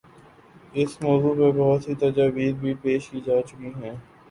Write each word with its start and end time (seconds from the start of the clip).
اس 0.73 0.91
موضوع 1.01 1.33
پہ 1.35 1.51
بہت 1.57 1.83
سی 1.83 1.93
تجاویز 2.01 2.53
بھی 2.61 2.73
پیش 2.81 3.09
کی 3.09 3.19
جا 3.25 3.41
چکی 3.47 3.71
ہیں۔ 3.75 3.95